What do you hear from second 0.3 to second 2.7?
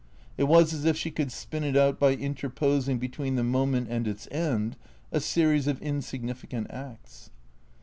It was as if she could spin it out by inter